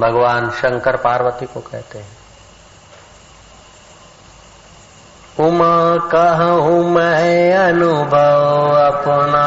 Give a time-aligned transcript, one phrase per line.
[0.00, 2.22] भगवान शंकर पार्वती को कहते हैं।
[5.40, 9.44] उमा कहूँ मैं अनुभव अपना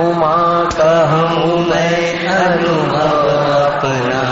[0.00, 0.36] उमा
[0.70, 4.22] कहूँ मैं अनुभव अपना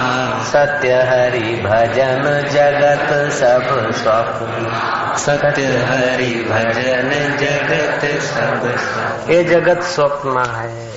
[0.44, 10.94] सत्य हरि भजन जगत सब स्वप्न। सत्य हरि भजन जगत सब ये जगत स्वप्न है।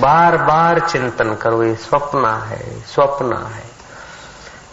[0.00, 3.73] बार बार चिंतन करो ये स्वप्न है स्वप्न है।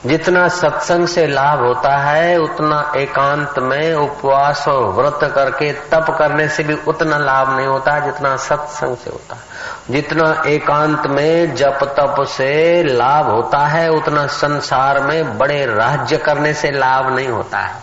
[0.05, 6.47] जितना सत्संग से लाभ होता है, उतना एकांत में उपवास और व्रत करके तप करने
[6.47, 9.41] से भी उतना लाभ नहीं होता, जितना सत्संग से होता है।
[9.89, 16.53] जितना एकांत में जप तप से लाभ होता है, उतना संसार में बड़े राज्य करने
[16.53, 17.75] से लाभ नहीं होता है।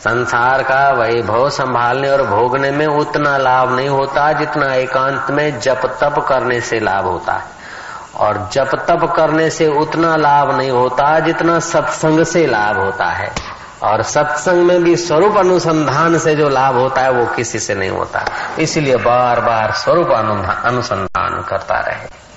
[0.00, 5.98] संसार का वैभव संभालने और भोगने में उतना लाभ नहीं होता, जितना एकांत में जप
[6.00, 7.57] तप करने से लाभ होता है।
[8.16, 13.32] और जप तप करने से उतना लाभ नहीं होता जितना सत्संग से लाभ होता है।
[13.82, 17.90] और सत्संग में भी स्वरूप अनुसंधान से जो लाभ होता है वो किसी से नहीं
[17.90, 18.24] होता।
[18.58, 20.10] इसीलिए बार बार स्वरूप
[20.64, 22.28] अनुसंधान करता रहे।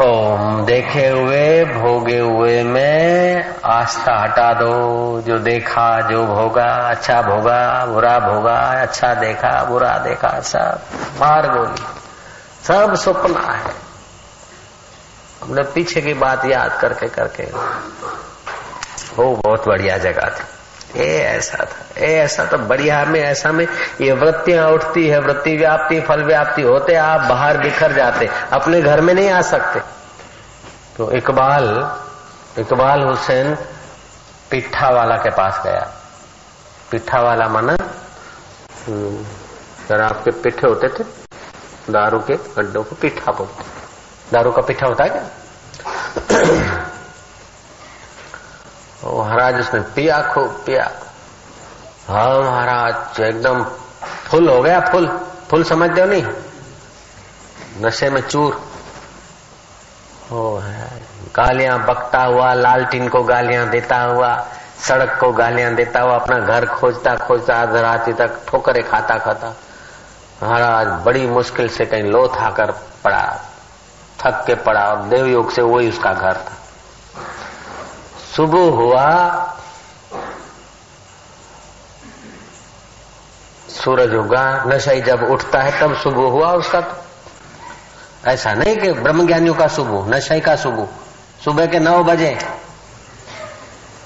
[0.00, 7.86] ओम देखे हुए, भोगे हुए में आस्था हटा दो। जो देखा, जो भोगा अच्छा भोगा,
[7.86, 10.80] बुरा भोगा अच्छा देखा, बुरा देखा, सब
[11.20, 11.84] मार गोली।
[12.66, 13.74] सब सपना है।
[15.42, 17.44] हमने पीछे की बात याद करके करके।
[19.16, 23.66] वो बहुत बढ़िया जगह थी। ये ऐसा था ये ऐसा तो बढ़िया में ऐसा में
[24.00, 29.00] ये वृत्तियाँ उठती है वृत्ति व्याप्ति फल व्याप्ति होते आप बाहर बिखर जाते अपने घर
[29.00, 29.80] में नहीं आ सकते।
[30.96, 31.68] तो इकबाल
[32.58, 33.54] इकबाल हुसैन
[34.50, 35.92] पिट्ठा वाला के पास गया।
[36.90, 37.76] पिट्ठा वाला माना
[38.86, 39.24] हम्म,
[39.88, 41.25] जरा आपके पिट्ठे होते थे?
[41.90, 43.64] दारू के गड्ढों को पिठा बोलते
[44.32, 45.22] दारू का पिठा होता है क्या?
[49.04, 50.90] वो महाराज उसने पिया खूब पिया।
[52.08, 53.64] हाँ महाराज, एकदम
[54.30, 55.06] फुल हो गया फुल।
[55.50, 56.26] फुल समझ दो नहीं?
[57.80, 58.60] नशे में चूर।
[60.32, 61.02] ओ है।
[61.36, 64.46] गालियाँ बकता हुआ लालटीन को गालियाँ देता हुआ,
[64.88, 69.54] सड़क को गालियाँ देता हुआ, अपना घर खोजता खोजता आध रात तक ठोकरे खाता खाता।
[70.42, 72.70] महाराज, बड़ी मुश्किल से कहीं लो था कर
[73.04, 73.40] पड़ा।
[74.20, 76.52] थक के पड़ा और देवयोग से वही उसका घर था।
[78.36, 79.30] सुबह हुआ,
[83.68, 86.96] सूरज होगा नशाई जब उठता है तब सुबह हुआ उसका तो।
[88.30, 90.86] ऐसा नहीं कि ब्रह्मज्ञानियों का सुबह, नशाई का सुबह।
[91.44, 92.38] सुबह के नौ बजे।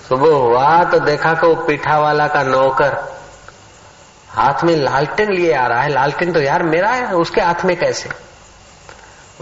[0.09, 3.20] सुबह हुआ तो देखा कि वो पीठा वाला का नौकर
[4.31, 7.77] हाथ में लालटेन लिए आ रहा है। लालटेन तो यार मेरा है, उसके हाथ में
[7.77, 8.11] कैसे?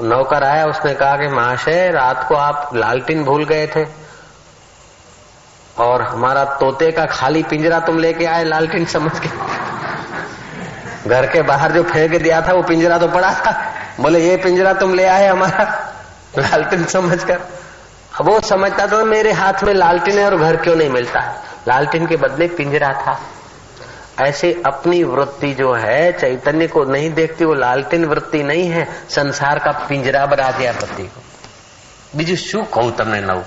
[0.03, 3.85] नौकर आया, उसने कहा कि महाशय, रात को आप लालटेन भूल गए थे
[5.79, 9.29] और हमारा तोते का खाली पिंजरा तुम लेके आए लालटेन समझ के।
[11.09, 14.73] घर के बाहर जो फेंक दिया था, वो पिंजरा तो पड़ा था। बोले, ये पिंजरा
[14.73, 15.65] तुम ले आए हमारा
[16.39, 17.41] लालटेन समझ कर
[18.21, 21.21] अब वो समझता था, मेरे हाथ में लालटेन है और घर क्यों नहीं मिलता?
[21.69, 23.21] लालटेन के बदले पिंजरा था।
[24.22, 29.60] ऐसे अपनी वृत्ति जो है चैतन्य को नहीं देखती वो लालटेन वृत्ति नहीं है संसार
[29.60, 31.22] का पिंजरा बना दिया वृत्ति को
[32.18, 33.46] બીજું શું કહું તમને નવું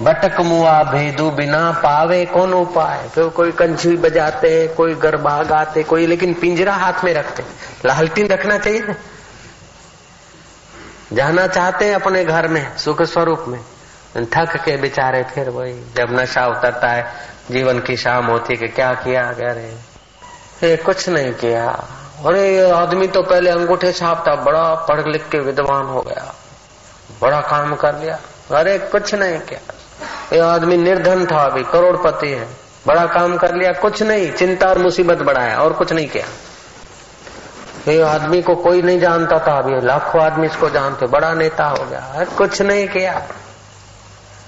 [0.00, 6.06] भटक मुआ भेदू बिना पावे कौन उपाय तो कोई कंछी बजाते कोई गरबा गाते कोई
[6.06, 7.42] लेकिन पिंजरा हाथ में रखते
[7.84, 8.94] लालटीन रखना चाहिए ना
[11.12, 13.60] जाना चाहते हैं अपने घर में सुख स्वरूप में
[14.15, 17.13] थक के बेचारे फिर वही जब नशा उतरता है,
[17.51, 19.71] जीवन की शाम होती कि क्या किया, कह रहे
[20.69, 21.65] ये कुछ नहीं किया।
[22.25, 26.33] अरे ये आदमी तो पहले अंगूठे छापता, बड़ा पढ़ लिख के विद्वान हो गया,
[27.21, 28.19] बड़ा काम कर लिया।
[28.57, 29.59] अरे, कुछ नहीं किया।
[30.33, 32.47] ये आदमी निर्धन था अभी, करोड़पति है,
[32.87, 36.25] बड़ा काम कर लिया, कुछ नहीं, चिंता और मुसीबत बढ़ाया, और कुछ नहीं किया।
[37.91, 41.85] ये आदमी को कोई नहीं जानता था, अभी लाखों आदमी इसको जानते, बड़ा नेता हो
[41.85, 43.27] गया, कुछ नहीं किया।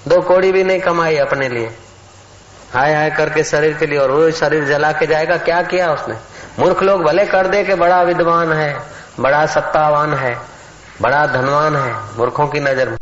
[0.08, 1.70] दो कोड़ी भी नहीं कमाई अपने लिए।
[2.72, 6.14] हाय हाय करके शरीर के लिए और वो शरीर जला के जाएगा, क्या किया उसने?
[6.58, 8.82] मूर्ख लोग भले कर दे के बड़ा विद्वान है,
[9.20, 10.38] बड़ा सत्तावान है,
[11.02, 12.98] बड़ा धनवान है, मूर्खों की नज़र में।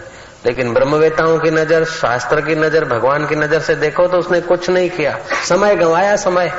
[0.46, 4.70] लेकिन ब्रह्मवेताओं की नज़र, शास्त्र की नज़र, भगवान की नज़र से देखो तो उसने कुछ
[4.70, 5.18] नहीं किया।
[5.48, 6.52] समय गंवाया समय।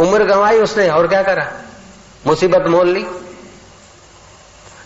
[0.00, 1.46] उम्र गंवाई उसने, और क्या करा?
[2.26, 3.06] मुसीबत मोल ली।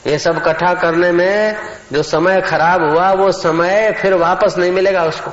[0.07, 1.57] ये सब इकट्ठा करने में
[1.93, 5.31] जो समय खराब हुआ, वो समय फिर वापस नहीं मिलेगा उसको।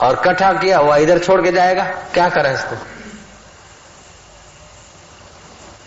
[0.00, 2.76] और इकट्ठा किया हुआ, इधर छोड़ के जाएगा। क्या करे इसको?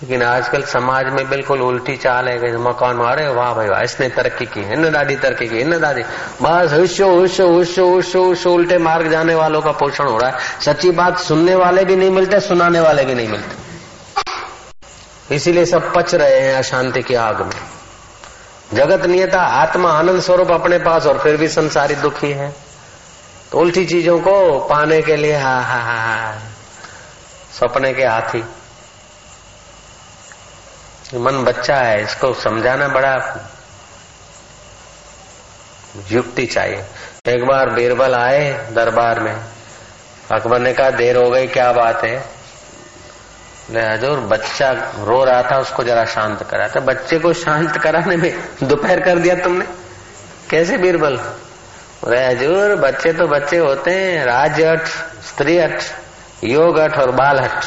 [0.04, 4.46] लेकिन आजकल समाज में बिल्कुल उल्टी चाल है मकान मारे वाह भाई वाह, इसने तरक्की
[4.46, 6.04] की इन दादी तरक्की की इन दादी।
[6.42, 10.38] बस हुशो हुशो हुशो हुशो हुशो उल्टे मार्ग जाने वालों का पोषण हो रहा है।
[10.62, 13.65] सच्ची बात सुनने वाले भी नहीं मिलते, सुनाने वाले भी नहीं मिलते।
[15.32, 17.62] इसीलिए सब पच रहे हैं अशांति की आग में।
[18.74, 22.56] जगत नियता, आत्मा, आनंद स्वरूप अपने पास और फिर भी संसारी दुखी है।
[23.52, 26.36] तो उल्टी चीज़ों को पाने के लिए हा हा हा हा,
[27.60, 28.44] सपने के हाथी।
[31.14, 33.48] मन बच्चा है, इसको समझाना बड़ा
[36.12, 36.86] युक्ति चाहिए।
[37.28, 39.36] एक बार बीरबल आए दरबार में।
[40.32, 42.45] अकबर ने कहा, देर हो गई, क्या बात है?
[43.72, 44.72] हजूर बच्चा
[45.04, 49.20] रो रहा था, उसको जरा शांत करा। था बच्चे को शांत कराने में दोपहर कर
[49.20, 49.66] दिया तुमने।
[50.50, 51.18] कैसे बीरबल?
[51.18, 54.88] अरे हजूर, बच्चे तो बच्चे होते हैं। राज अठ,
[55.26, 55.82] स्त्री अठ,
[56.44, 57.66] योग अठ और बाल हठ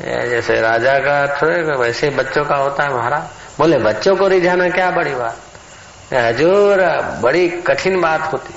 [0.00, 1.44] जैसे राजा का अठ
[1.78, 3.22] वैसे बच्चों का होता है महाराज।
[3.58, 5.36] बोले, बच्चों को रिझाना क्या बड़ी बात?
[6.14, 6.80] हजूर,
[7.22, 8.54] बड़ी कठिन बात होती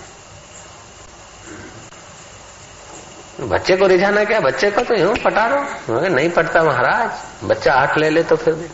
[3.42, 4.40] बच्चे को रिझाना क्या?
[4.40, 7.10] बच्चे को तो यूँ पटा दो। नहीं पटता महाराज।
[7.50, 8.68] बच्चा आठ ले ले तो फिर भी।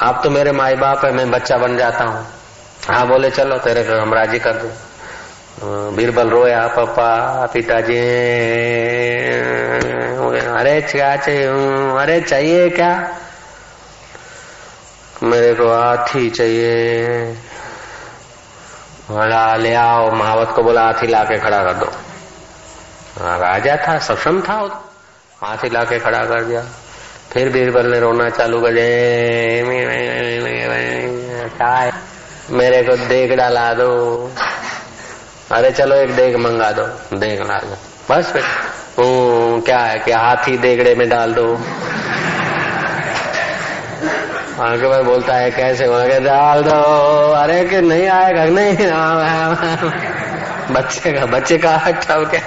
[0.00, 2.26] आप तो मेरे माए बाप है, मैं बच्चा बन जाता हूँ।
[2.90, 7.98] हाँ बोले, चलो, तेरे को हम राज़ी कर दो। बीरबल रोया पापा, पिताजी
[10.38, 11.46] अरे, क्या चाहिए?
[11.98, 13.16] अरे, चाहिए क्या?
[15.22, 17.06] मेरे को हाथी चाहिए।
[19.10, 22.05] बोला, ले आओ, महावत को बोला, हाथी लाके खड़ा कर दो। हाँ
[23.20, 24.54] राजा था, सक्षम था
[25.44, 26.60] हाथ ला के खड़ा कर दिया।
[27.32, 28.72] फिर बीरबल ने रोना चालू कर
[32.50, 34.32] मेरे को देख डाला दो।
[35.52, 36.82] अरे चलो, एक देख मंगा दो।
[37.16, 37.78] देख ला दो।
[38.14, 38.42] बस फिर।
[39.60, 41.54] क्या है कि हाथी देगड़े में डाल दो।
[44.62, 46.80] आगे बाद बोलता है, कैसे बोला डाल दो।
[47.32, 48.44] अरे कि नहीं आएगा?
[48.44, 48.76] नहीं
[50.74, 52.40] बच्चे का बच्चे का हट्टा क्या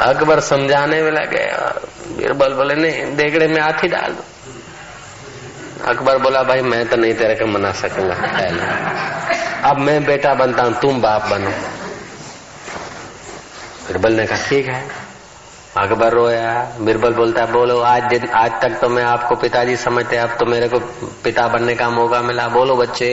[0.00, 1.44] अकबर समझाने में लगे
[2.16, 4.24] बीरबल बोले नहीं, देगड़े में हाथी डाल दो।
[5.84, 8.14] अकबर बोला, भाई, मैं तो नहीं तेरे को मना सकूँगा
[9.70, 11.50] अब मैं बेटा बनता हूँ, तुम बाप बनो।
[13.86, 15.04] बीरबल ने कहा ठीक है।
[15.76, 20.28] अकबर रोया। बीरबल बोलता है बोलो, आज आज तक तो मैं आपको पिताजी समझते अब
[20.28, 20.78] तो मेरे को
[21.24, 23.10] पिता बनने का मौका मिला। बोलो बच्चे।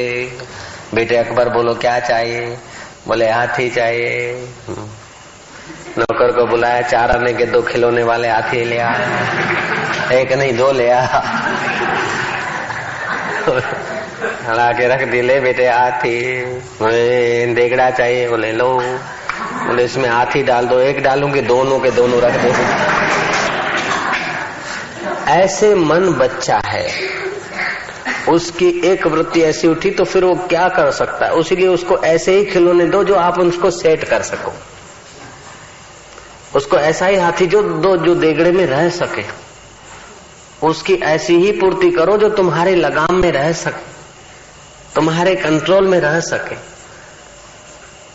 [0.94, 2.58] बेटे अकबर बोलो, क्या चाहिए?
[3.08, 4.48] बोले, हाथी चाहिए।
[5.98, 8.92] नौकर को बुलाया, चार आने के दो खिलौने वाले हाथी ले आ,
[10.14, 11.02] एक नहीं, दो ले आ।
[14.52, 16.16] ला के रख दिले बेटे हाथी।
[17.54, 18.70] देगड़ा चाहिए, बोले, लो।
[19.68, 22.54] बोले, इसमें हाथी डाल दो, एक डालूँगी, दोनों के दोनों रख दो।
[25.32, 26.88] ऐसे मन बच्चा है,
[28.30, 31.32] उसकी एक वृत्ति ऐसी उठी तो फिर वो क्या कर सकता है?
[31.32, 34.54] उसीलिए उसको ऐसे ही खिलौने दो, जो आप उसको सेट कर सको।
[36.56, 39.24] उसको ऐसा ही हाथी जो दो, जो देगड़े में रह सके।
[40.68, 43.92] उसकी ऐसी ही पूर्ति करो जो तुम्हारे लगाम में रह सके,
[44.96, 46.56] तुम्हारे कंट्रोल में रह सके।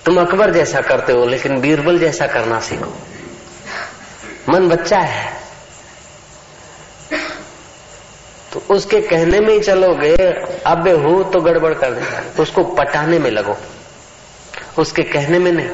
[0.04, 2.92] तुम अकबर जैसा करते हो, लेकिन बीरबल जैसा करना सीखो।
[4.48, 5.32] मन बच्चा है।
[8.52, 10.16] तो उसके कहने में ही चलोगे,
[10.66, 13.56] अब हो तो गड़बड़ कर देगा उसको पटाने में लगो।
[14.78, 15.70] उसके कहने में नहीं,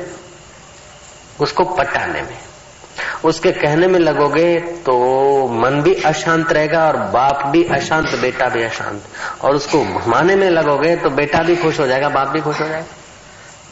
[1.40, 2.38] उसको पटाने में।
[3.24, 8.62] उसके कहने में लगोगे तो मन भी अशांत रहेगा और बाप भी अशांत, बेटा भी
[8.62, 9.02] अशांत।
[9.42, 12.68] और उसको घुमाने में लगोगे तो बेटा भी खुश हो जाएगा, बाप भी खुश हो
[12.68, 12.86] जाएगा।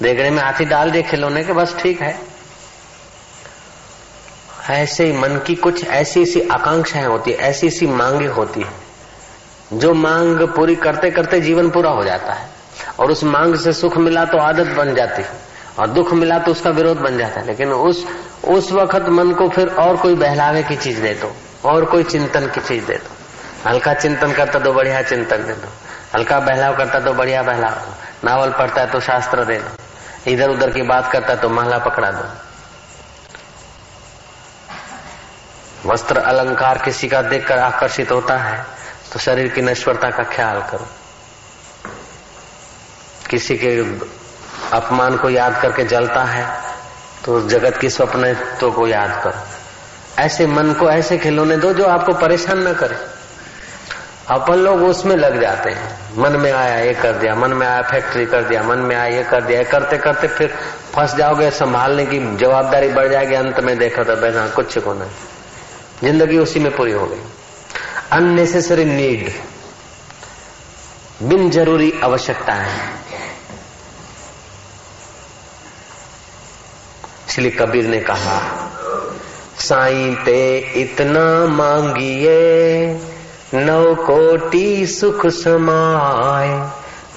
[0.02, 2.18] देखने में हाथी डाल दे खिलौने के, बस ठीक है।
[4.70, 9.78] ऐसे ही मन की कुछ ऐसी ऐसी आकांक्षाएँ होती है, ऐसी ऐसी मांगे होती है,
[9.78, 12.48] जो मांग पूरी करते करते जीवन पूरा हो जाता है।
[13.00, 15.49] और उस मांग से सुख मिला तो आदत बन जाती है।
[15.80, 18.04] और दुख मिला तो उसका विरोध बन जाता। है लेकिन उस
[18.48, 21.32] उस वक्त मन को फिर और कोई बहलावे की चीज़ दे दो,
[21.64, 25.68] और कोई चिंतन की चीज़ दे दो। हल्का चिंतन करता तो बढ़िया चिंतन दे दो।
[26.14, 27.74] हल्का बहलाव करता तो बढ़िया बहलाव
[28.24, 32.10] नावल पढ़ता है तो शास्त्र दे दो। इधर उधर की बात करता तो महला पकड़ा
[32.10, 32.24] दो।
[35.84, 38.64] वस्त्र अलंकार किसी का देखकर आकर्षित होता है
[39.12, 40.86] तो शरीर की नश्वरता का ख्याल करो।
[43.30, 43.70] किसी के
[44.72, 46.46] अपमान को याद करके जलता है
[47.24, 51.86] तो जगत की स्वप्न तो को याद करो। ऐसे मन को, ऐसे खिलौने दो जो
[51.86, 52.96] आपको परेशान न करे।
[54.28, 57.82] अपन लोग उसमें लग जाते हैं। मन में आया, ये कर दिया, मन में आया
[57.82, 60.54] फैक्ट्री कर दिया, मन में आया, ये कर दिया करते करते फिर
[60.94, 65.10] फंस जाओगे, संभालने की जवाबदारी बढ़ जाएगी। अंत में देखा तो बैठा कुछ को नहीं।
[66.02, 67.22] ज़िंदगी उसी में पूरी हो गई।
[68.12, 69.30] अननेसेसरी नीड
[71.22, 73.09] बिन ज़रूरी आवश्यकताएँ।
[77.30, 78.38] श्री कबीर ने कहा
[79.58, 82.94] साई ते इतना मांगिए,
[83.54, 86.48] नौ कोटि सुख समाए।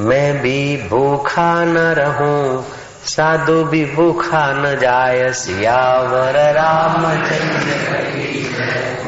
[0.01, 2.65] मैं भी भूखा न रहूँ,
[3.05, 7.11] साधु भी भूखा न जाय सियावर राम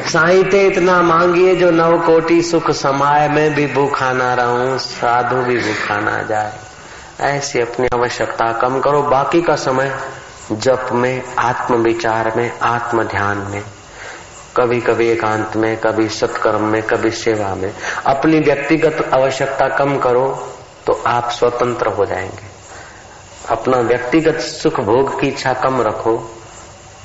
[0.06, 5.36] साई ते इतना मांगिए जो नव कोटि सुख समाए, मैं भी भूखा न रहूँ, साधु
[5.36, 6.52] भी भूखा न जाए।
[7.20, 9.92] ऐसी अपनी आवश्यकता कम करो, बाकी का समय
[10.52, 13.62] जप में आत्म विचार में आत्म ध्यान में,
[14.56, 17.74] कभी कभी एकांत में, कभी सत्कर्म में, कभी सेवा में।
[18.06, 20.52] अपनी व्यक्तिगत आवश्यकता कम करो
[20.86, 22.46] तो आप स्वतंत्र हो जाएँगे।
[23.48, 26.40] अपना व्यक्तिगत सुख भोग की इच्छा कम रखो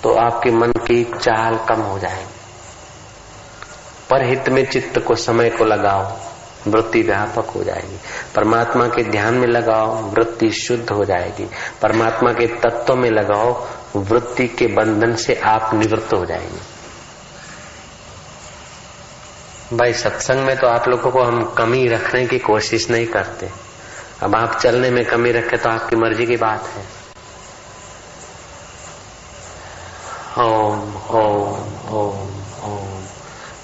[0.04, 2.28] तो आपके मन की चाल कम हो जाएगी।
[4.10, 6.31] पर हित में चित्त को, समय को लगाओ।
[6.68, 8.00] वृत्ति व्यापक हो जाएगी।
[8.36, 11.50] परमात्मा के ध्यान में लगाओ, वृत्ति शुद्ध हो जाएगी।
[11.82, 16.82] परमात्मा के तत्व में लगाओ, वृत्ति के बंधन से आप निवृत्त हो जाएँगे।
[19.78, 23.50] भाई, सत्संग में तो आप लोगों को हम कमी रखने की कोशिश नहीं करते।
[24.24, 27.02] अब आप चलने में कमी रखे तो आपकी मर्ज़ी की बात है।
[30.46, 31.71] ओम ओम।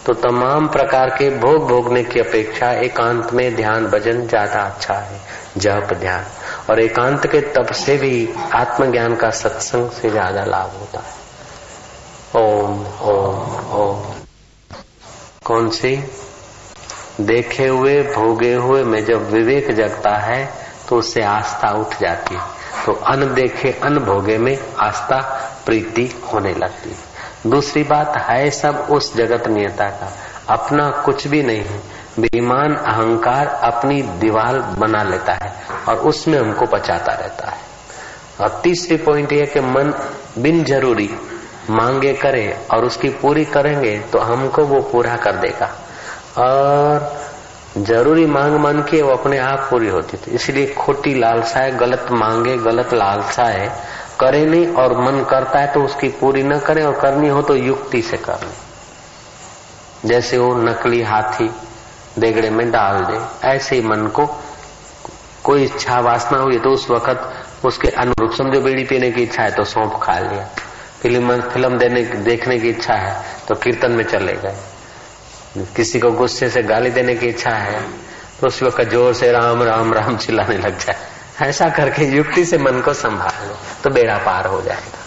[0.07, 5.19] तो तमाम प्रकार के भोग भोगने की अपेक्षा एकांत में ध्यान, भजन ज़्यादा अच्छा है,
[5.57, 6.25] जप ध्यान।
[6.69, 11.15] और एकांत के तप से भी आत्मज्ञान का सत्संग से ज़्यादा लाभ होता है।
[12.43, 14.05] ओम ओम ओम।
[15.45, 15.95] कौन सी?
[17.21, 20.53] देखे हुए, भोगे हुए में जब विवेक जगता है
[20.89, 22.41] तो उससे आस्था उठ जाती है।
[22.85, 25.21] तो अन देखे अन भोगे में आस्था
[25.65, 27.06] प्रीति होने लगती है।
[27.45, 30.11] दूसरी बात है सब उस जगत नियता का।
[30.49, 31.81] अपना कुछ भी नहीं। है
[32.19, 35.53] बेईमान अहंकार अपनी दीवार बना लेता है
[35.89, 37.57] और उसमें हमको बचाता रहता है।
[38.41, 39.93] और तीसरी पॉइंट यह कि मन
[40.37, 41.09] बिन ज़रूरी
[41.69, 45.69] मांगे करे और उसकी पूरी करेंगे तो हमको वो पूरा कर देगा।
[46.37, 47.17] और
[47.77, 52.57] ज़रूरी मांग मन के वो अपने आप पूरी होती थी। इसलिए खोटी लालसाएँ गलत मांगे,
[52.57, 53.69] गलत लालसाएँ
[54.19, 57.55] करे नहीं और मन करता है तो उसकी पूरी न करे और करनी हो तो
[57.55, 61.49] युक्ति से कर ले। जैसे वो नकली हाथी
[62.19, 64.25] देगड़े में डाल दे, ऐसे ही मन को
[65.43, 69.51] कोई इच्छा वासना हुई तो उस वक्त उसके अनुरूप, समझो बीड़ी पीने की इच्छा है
[69.51, 70.45] तो सौंप खा लिया।
[71.01, 73.15] फ़िल्म फ़िल्म देने, देखने की इच्छा है
[73.47, 77.81] तो कीर्तन में चले गए। किसी को गुस्से से गाली देने की इच्छा है
[78.39, 80.95] तो उस वक्त ज़ोर से राम राम राम चिल्लाने लग जाए।
[81.41, 83.55] ऐसा करके युक्ति से मन को संभाल लो।
[83.87, 84.99] तो बेड़ा पार हो जाएगा।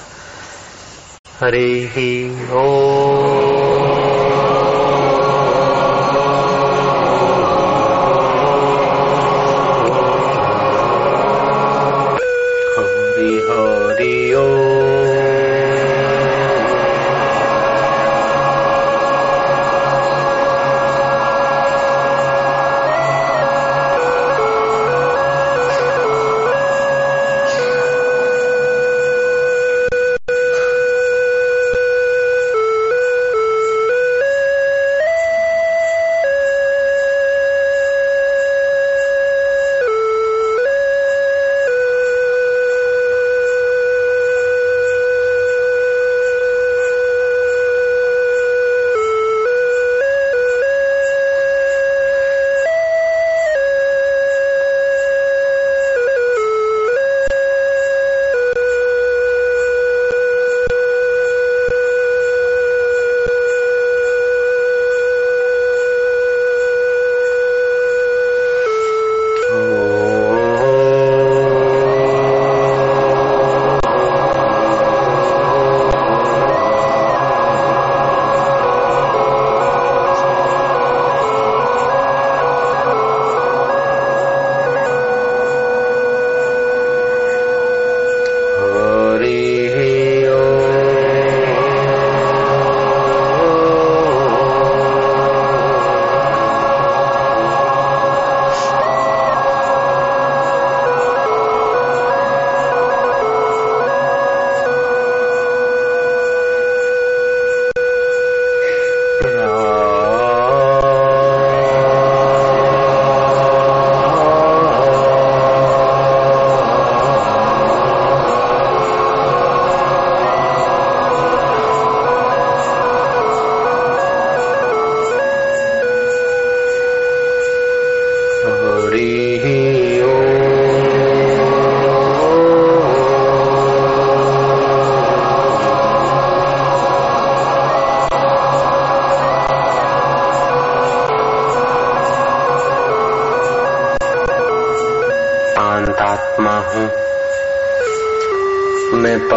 [1.40, 2.10] हरे ही
[2.52, 3.50] ओ।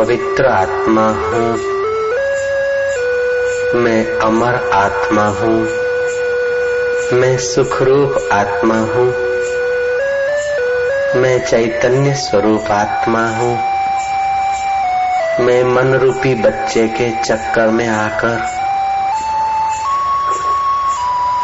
[0.03, 1.57] पवित्र आत्मा हूँ।
[3.75, 5.67] मैं अमर आत्मा हूँ।
[7.13, 9.07] मैं सुखरूप आत्मा हूँ।
[11.21, 13.57] मैं चैतन्य स्वरूप आत्मा हूँ।
[15.45, 18.37] मैं मन रूपी बच्चे के चक्कर में आकर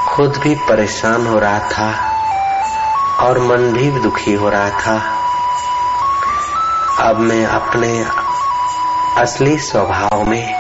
[0.08, 1.94] खुद भी परेशान हो रहा था
[3.26, 5.16] और मन भी दुखी हो रहा था।
[7.00, 8.06] अब मैं अपने
[9.20, 10.54] असली स्वभाव में,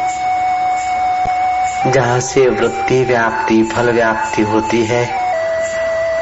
[1.88, 5.10] जहाँ से वृत्ति व्याप्ति, फल व्याप्ति होती है,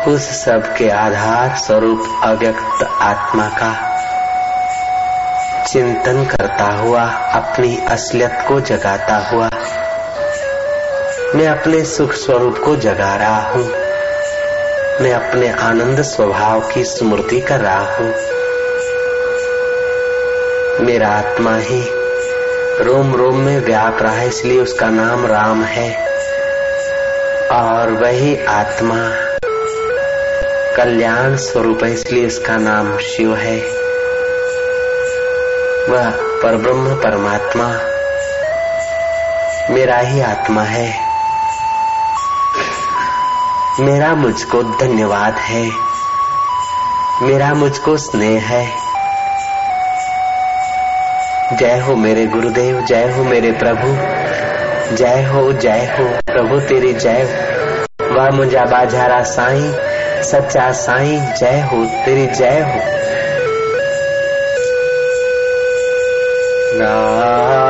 [0.07, 3.73] उस सब के आधार स्वरूप अव्यक्त आत्मा का
[5.65, 9.49] चिंतन करता हुआ, अपनी असलियत को जगाता हुआ,
[11.35, 13.67] मैं अपने सुख स्वरूप को जगा रहा हूँ।
[15.01, 18.13] मैं अपने आनंद स्वभाव की स्मृति कर रहा हूँ।
[20.85, 21.96] मेरा आत्मा ही
[22.81, 25.97] रोम रोम में व्याप रहा है, इसलिए उसका नाम राम है।
[27.47, 29.09] और वही आत्मा
[30.77, 33.57] कल्याण स्वरूप है, इसलिए उसका नाम शिव है।
[35.89, 36.09] वह
[36.43, 37.67] परब्रह्म परमात्मा
[39.73, 41.07] मेरा ही आत्मा है।
[43.79, 45.71] मेरा मुझको धन्यवाद है।
[47.21, 48.86] मेरा मुझको स्नेह है।
[51.53, 53.87] जय हो मेरे गुरुदेव, जय हो मेरे प्रभु,
[54.95, 57.23] जय हो जय हो प्रभु तेरी जय
[58.11, 59.71] वाह मुझा बाजारा साईं,
[60.23, 62.79] सच्चा साईं, जय हो तेरी जय हो।
[66.81, 67.66] हरि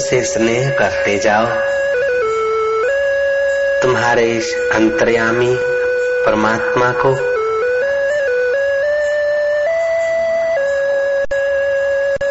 [0.00, 1.46] उसे स्नेह करते जाओ।
[3.82, 5.56] तुम्हारे इस अंतर्यामी
[6.26, 7.14] परमात्मा को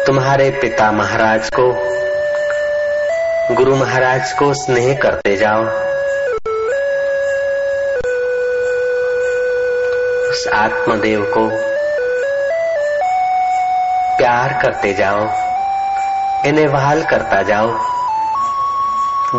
[0.06, 1.72] तुम्हारे पिता महाराज को,
[3.54, 5.62] गुरु महाराज को स्नेह करते जाओ।
[10.30, 11.48] उस आत्मदेव को
[14.16, 15.49] प्यार करते जाओ।
[16.46, 17.72] इन्हें वहाल करता जाओ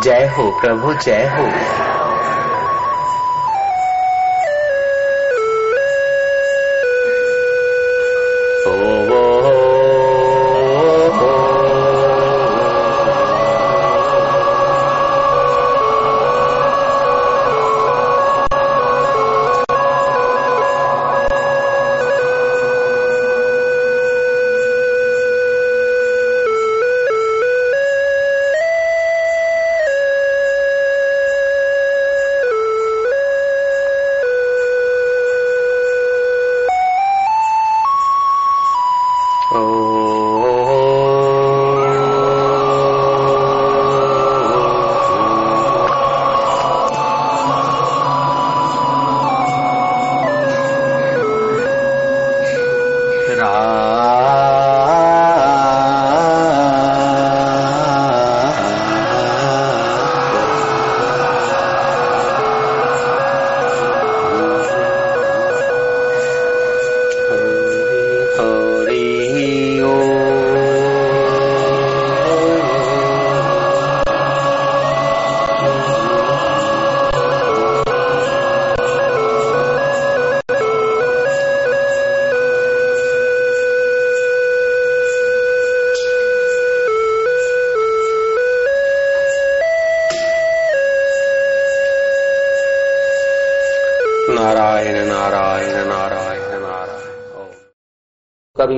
[0.02, 1.46] जय हो प्रभु जय हो।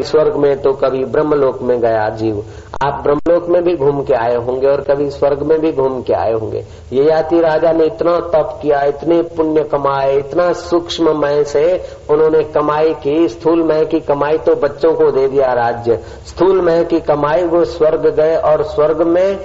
[0.03, 2.43] कभी स्वर्ग में तो कभी ब्रह्मलोक में गया जीव।
[2.83, 6.13] आप ब्रह्मलोक में भी घूम के आए होंगे और कभी स्वर्ग में भी घूम के
[6.13, 6.63] आए होंगे।
[6.93, 12.43] ये याति राजा ने इतना तप किया, इतने पुण्य कमाए, इतना सूक्ष्म मय से उन्होंने
[12.43, 16.99] कमाई की। स्थूल मय की कमाई तो बच्चों को दे दिया राज्य। स्थूल मय की
[16.99, 19.37] कमाई वो स्वर्ग गए और स्वर्ग में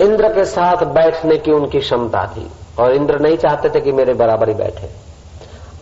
[0.00, 2.46] इंद्र के साथ बैठने की उनकी क्षमता थी।
[2.78, 5.03] और इंद्र नहीं चाहते थे कि मेरे बराबर ही बैठे।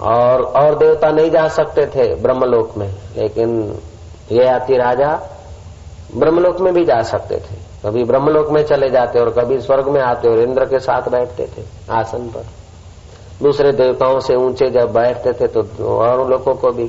[0.03, 3.51] और और देवता नहीं जा सकते थे ब्रह्मलोक में, लेकिन
[4.33, 5.11] ये आती राजा
[6.15, 10.01] ब्रह्मलोक में भी जा सकते थे। कभी ब्रह्मलोक में चले जाते और कभी स्वर्ग में
[10.01, 12.47] आते और इंद्र के साथ बैठते थे आसन पर।
[13.43, 16.89] दूसरे देवताओं से ऊँचे जब बैठते थे तो और लोगों को भी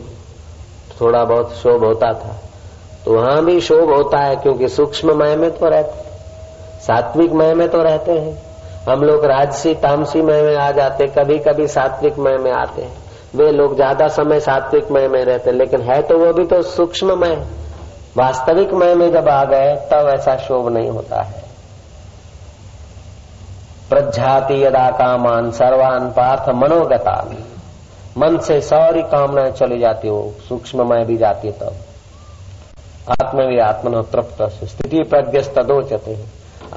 [1.01, 2.35] थोड़ा बहुत शोभ होता था।
[3.05, 6.01] तो वहाँ भी शोभ होता है क्योंकि सूक्ष्म मय में तो रहते
[6.81, 8.41] सात्विक मय में तो रहते हैं।
[8.85, 13.02] हम लोग राजसी, तामसी मय में आ जाते कभी कभी सात्विक मय में आते हैं।
[13.33, 17.17] वे लोग ज़्यादा समय सात्विक मय में रहते लेकिन है तो वो भी तो सूक्ष्म
[17.19, 17.35] मय
[18.17, 21.41] वास्तविक मय में जब आ गए, तब ऐसा शोभ नहीं होता है।
[23.89, 27.15] प्रज्ञाति यदा कामान सर्वान पार्थ मनोगता
[28.17, 31.75] मन से सारी कामनाएँ चली जाती हो सूक्ष्म मय भी जाती है तब।
[33.11, 36.17] आत्म भी आत्मन तृप्त स्थिति प्रज्ञ तदोचते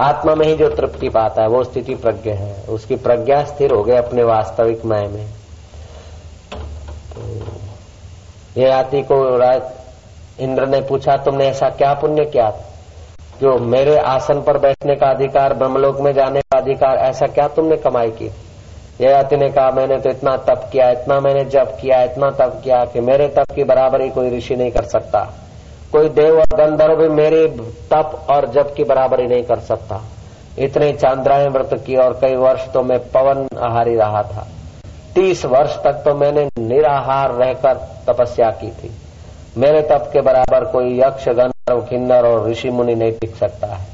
[0.00, 3.82] आत्मा में ही जो तृप्ति पाता है, वो स्थिति प्रज्ञ है। उसकी प्रज्ञा स्थिर हो
[3.82, 5.26] गई अपने वास्तविक मय में
[7.12, 7.22] तो
[8.58, 9.62] ये आती को राज
[10.40, 12.50] इंद्र ने पूछा, तुमने ऐसा क्या पुण्य किया?
[13.40, 17.76] जो मेरे आसन पर बैठने का अधिकार, ब्रह्मलोक में जाने का अधिकार, ऐसा क्या तुमने
[17.76, 18.30] कमाई की?
[19.00, 22.84] ययाति ने कहा, मैंने तो इतना तप किया, इतना मैंने जप किया, इतना तप किया
[22.84, 25.20] कि मेरे तप की बराबरी कोई ऋषि नहीं कर सकता।
[25.92, 27.46] कोई देव और गंधर्व भी मेरे
[27.92, 30.02] तप और जप की बराबरी नहीं कर सकता।
[30.58, 34.46] इतने चांद्रायण व्रत की और कई वर्ष तो मैं पवन आहारी रहा था।
[35.16, 37.74] तीस वर्ष तक तो मैंने निराहार रहकर
[38.08, 38.90] तपस्या की थी।
[39.58, 43.86] मेरे तप के बराबर कोई यक्ष, गंधर्व, किन्नर और ऋषि मुनि नहीं टिक सकता है।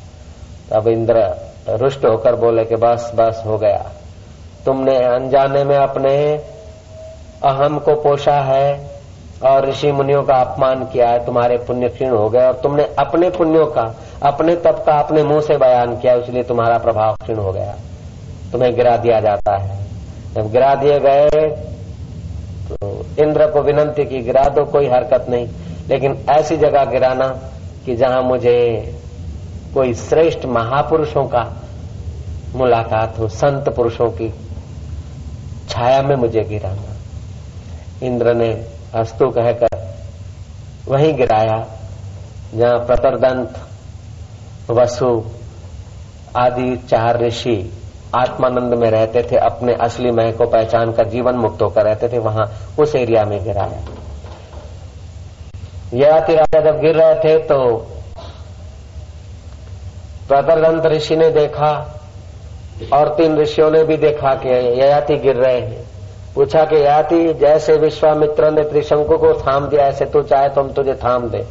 [0.71, 1.35] तब इंद्र
[1.69, 3.91] रुष्ट होकर बोले कि बस बस, हो गया।
[4.67, 6.37] तुमने अनजाने में अपने
[7.45, 8.91] अहम को पोषा है
[9.45, 13.31] और ऋषि मुनियों का अपमान किया है। तुम्हारे पुण्य क्षीण हो गए और तुमने अपने
[13.31, 17.53] पुण्यों का, अपने तप का अपने मुँह से बयान किया, इसलिए तुम्हारा प्रभाव क्षीण हो
[17.53, 17.75] गया।
[18.53, 19.92] तुम्हें गिरा दिया जाता है।
[20.35, 21.49] जब गिरा दिए गए
[22.69, 25.49] तो इंद्र को विनंती की गिरा दो, कोई हरकत नहीं।
[25.89, 27.27] लेकिन ऐसी जगह गिराना
[27.87, 28.59] कि जहाँ मुझे
[29.75, 31.43] कोई श्रेष्ठ महापुरुषों का
[32.55, 34.29] मुलाकात हो, संत पुरुषों की
[35.69, 38.51] छाया में मुझे गिराना। इंद्र ने
[38.95, 39.69] अस्तु कहकर
[40.89, 41.59] वहीं गिराया,
[42.55, 43.55] जहाँ प्रतरदंत,
[44.71, 45.25] वसु
[46.37, 47.57] आदि चार ऋषि
[48.15, 52.19] आत्मानंद में रहते थे, अपने असली मह को पहचान कर जीवन मुक्त होकर रहते थे,
[52.19, 53.83] वहाँ उस एरिया में गिराया
[55.95, 57.59] ययाति राजा जब गिर रहे थे तो
[60.29, 61.73] प्रतरदंत ऋषि ने देखा
[62.93, 65.85] और तीन ऋषियों ने भी देखा कि ययाति गिर रहे हैं।
[66.35, 70.73] पूछा कि याति जैसे विश्वामित्र ने त्रिशंकु को थाम दिया, ऐसे तू चाहे तो हम
[70.73, 71.45] तुझे थाम दे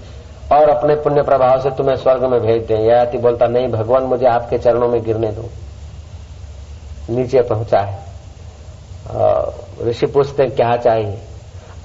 [0.52, 4.26] और अपने पुण्य प्रभाव से तुम्हें स्वर्ग में भेज दें। याति बोलता, नहीं, भगवान, मुझे
[4.28, 5.50] आपके चरणों में गिरने दो।
[7.09, 7.99] नीचे पहुँचा है।
[9.87, 11.17] ऋषि पूछते क्या चाहिए?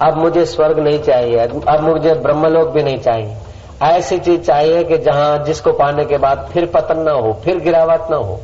[0.01, 3.35] अब मुझे स्वर्ग नहीं चाहिए, अब मुझे ब्रह्मलोक भी नहीं चाहिए।
[3.85, 8.11] ऐसी चीज़ चाहिए कि जहाँ जिसको पाने के बाद फिर पतन न हो, फिर गिरावट
[8.11, 8.39] न हो।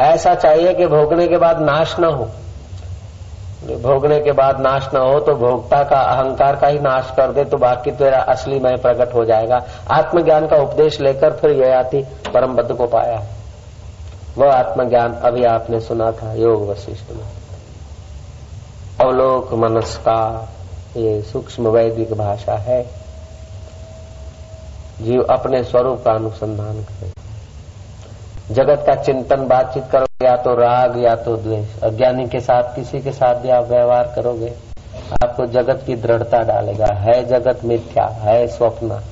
[0.00, 2.28] ऐसा चाहिए कि भोगने के बाद नाश न हो।
[3.82, 7.44] भोगने के बाद नाश न हो तो भोगता का अहंकार का ही नाश कर दे
[7.44, 12.02] तो बाकी तेरा असली मय प्रकट हो जाएगा। आत्मज्ञान का उपदेश लेकर फिर यह आती
[12.34, 13.22] परम बद्ध को पाया।
[14.38, 17.24] वह आत्मज्ञान अभी आपने सुना था, योग वशिष्ठ में।
[19.00, 20.48] अवलोक मनस्कार
[21.00, 22.86] ये सूक्ष्म वैदिक भाषा है।
[25.02, 27.12] जीव अपने स्वरूप का अनुसंधान करे।
[28.54, 33.00] जगत का चिंतन बातचीत करोगे, या तो राग, या तो द्वेष। अज्ञानी के साथ, किसी
[33.00, 34.54] के साथ भी आप व्यवहार करोगे।
[35.24, 39.02] आपको जगत की दृढ़ता डालेगा। है जगत मिथ्या, है स्वप्न।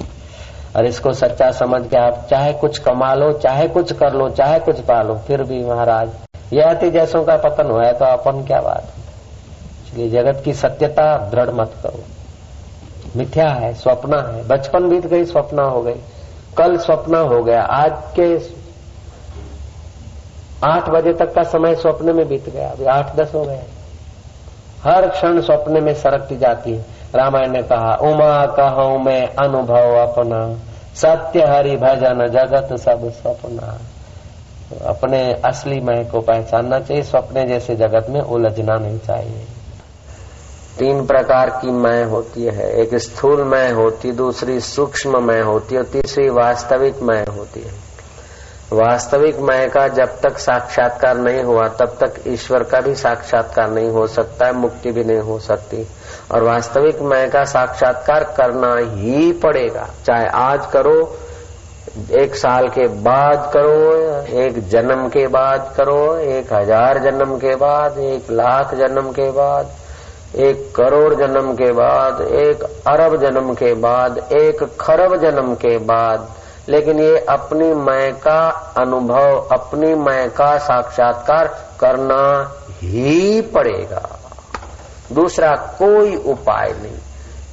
[0.76, 4.58] और इसको सच्चा समझ के आप चाहे कुछ कमा लो, चाहे कुछ कर लो, चाहे
[4.60, 6.10] कुछ पा लो फिर भी महाराज
[6.52, 8.92] यह अति जैसों का पतन हुआ है तो अपन क्या बात
[9.82, 12.04] इसलिए जगत की सत्यता दृढ़ मत करो।
[13.16, 15.94] मिथ्या है, स्वप्न है, बचपन बीत गई, स्वप्न हो गई,
[16.56, 18.36] कल स्वप्न हो गया, आज के
[20.66, 23.62] आठ बजे तक का समय स्वप्न में बीत गया, अभी आठ दस हो गए
[24.82, 30.58] हर क्षण स्वप्न में सरकती जाती है। रामायण ने कहा, उमा कहूँ, मैं अनुभव अपना,
[30.94, 33.80] सत्य हरि भजन जगत सब स्वप्ना
[34.86, 39.46] अपने असली मय को पहचानना चाहिए स्वप्ने जैसे जगत में उलझना नहीं चाहिए।
[40.78, 45.84] तीन प्रकार की मैं होती है, एक स्थूल मैं होती, दूसरी सूक्ष्म मैं होती, और
[45.84, 47.91] तीसरी वास्तविक मैं होती है।
[48.72, 53.90] वास्तविक मैं का जब तक साक्षात्कार नहीं हुआ, तब तक ईश्वर का भी साक्षात्कार नहीं
[53.90, 55.88] हो सकता है मुक्ति भी नहीं हो सकती।
[56.32, 61.16] और वास्तविक मैं का साक्षात्कार करना ही पड़ेगा। चाहे आज करो,
[62.10, 63.94] एक साल के बाद करो,
[64.40, 69.70] एक जन्म के बाद करो, एक हज़ार जन्म के बाद, एक लाख जन्म के बाद,
[70.36, 76.28] एक करोड़ जन्म के बाद, एक अरब जन्म के बाद, एक खरब जन्म के बाद
[76.68, 81.46] लेकिन ये अपनी मैं का अनुभव, अपनी मैं का साक्षात्कार
[81.80, 84.18] करना ही पड़ेगा।
[85.12, 86.98] दूसरा, कोई उपाय नहीं।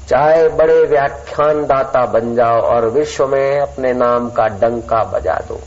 [0.10, 5.60] चाहे बड़े व्याख्यान दाता बन जाओ और विश्व में अपने नाम का डंका बजा दो।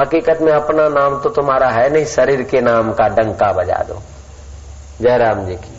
[0.00, 4.02] हकीकत में अपना नाम तो तुम्हारा है नहीं, शरीर के नाम का डंका बजा दो।
[5.00, 5.70] जयराम जी की।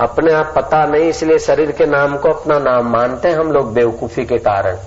[0.00, 3.72] अपने आप पता नहीं, इसलिए शरीर के नाम को अपना नाम मानते हैं हम लोग
[3.72, 4.78] बेवकूफ़ी के कारण।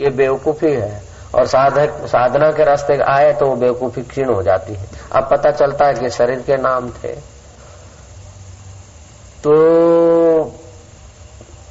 [0.00, 1.02] ये बेवकूफ़ी है।
[1.34, 5.50] और साधक, साधना के रास्ते आए तो वो बेवकूफ़ी क्षीण हो जाती है। अब पता
[5.50, 7.12] चलता है कि शरीर के नाम थे।
[9.44, 9.52] तो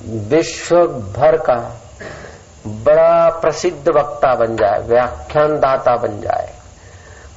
[0.06, 0.76] विश्व
[1.18, 1.82] भर का
[2.68, 6.54] बड़ा प्रसिद्ध वक्ता बन जाए व्याख्यान दाता बन जाए।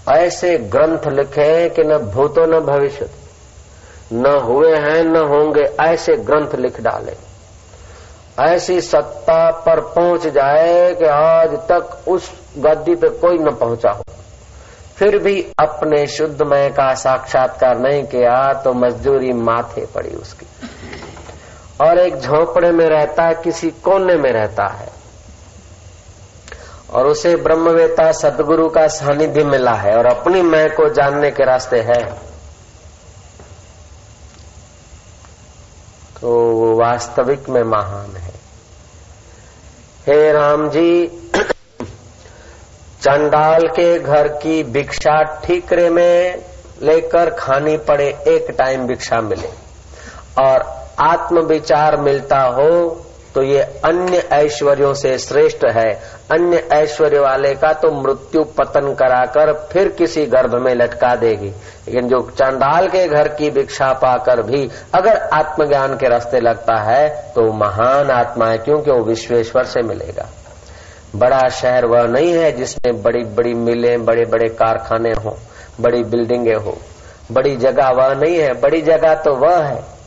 [0.08, 3.10] ऐसे ग्रंथ लिखे कि न भूतो न भविष्य
[4.12, 7.29] न हुए हैं, न होंगे, ऐसे ग्रंथ लिख डाले।
[8.40, 14.04] ऐसी सत्ता पर पहुँच जाए कि आज तक उस गद्दी पे कोई न पहुँचा हो।
[14.96, 20.46] फिर भी अपने शुद्ध मय का साक्षात्कार नहीं किया तो मजदूरी माथे पड़ी उसकी।
[21.80, 24.88] और एक झोंपड़े में रहता है, किसी कोने में रहता है।
[26.92, 31.80] और उसे ब्रह्मवेता सदगुरु का सानिध्य मिला है, और अपनी मैं को जानने के रास्ते
[31.80, 32.30] है।
[36.20, 38.29] तो वो वास्तविक में महान है।
[40.06, 41.06] हे राम जी
[43.02, 46.42] चंडाल के घर की भिक्षा ठीकरे में
[46.82, 49.48] लेकर खानी पड़े एक टाइम भिक्षा मिले।
[50.42, 50.64] और
[51.00, 52.70] आत्म विचार मिलता हो
[53.34, 55.90] तो ये अन्य ऐश्वर्यों से श्रेष्ठ है।
[56.32, 62.08] अन्य ऐश्वर्य वाले का तो मृत्यु पतन कराकर फिर किसी गर्भ में लटका देगी। लेकिन
[62.08, 67.52] जो चांडाल के घर की भिक्षा पाकर भी अगर आत्मज्ञान के रास्ते लगता है तो
[67.54, 70.28] महान आत्मा है, क्योंकि वो विश्वेश्वर से मिलेगा।
[71.16, 75.36] बड़ा शहर वह नहीं है जिसमें बड़ी बड़ी मिलें बड़े बड़े कारखाने हो,
[75.80, 76.76] बड़ी बिल्डिंगे हो।
[77.32, 79.99] बड़ी जगह वह नहीं है, बड़ी जगह तो वह है।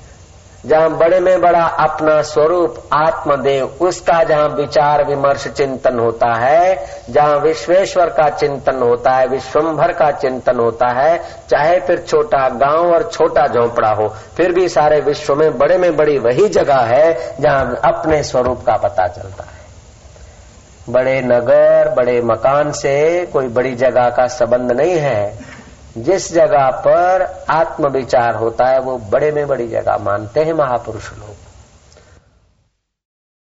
[0.65, 7.37] जहाँ बड़े में बड़ा अपना स्वरूप, आत्मदेव, उसका जहाँ विचार विमर्श चिंतन होता है, जहाँ
[7.37, 11.17] विश्वेश्वर का चिंतन होता है, विश्वभर का चिंतन होता है,
[11.49, 15.97] चाहे फिर छोटा गाँव और छोटा झोंपड़ा हो, फिर भी सारे विश्व में, बड़े में
[15.97, 19.63] बड़ी वही जगह है, जहाँ अपने स्वरूप का पता चलता है।
[20.89, 25.52] बड़े नगर, बड़े मकान से कोई बड़ी जगह का संबंध नहीं है।
[25.97, 31.13] जिस जगह पर आत्म विचार होता है, वो बड़े में बड़ी जगह मानते हैं महापुरुष
[31.13, 31.32] लोग।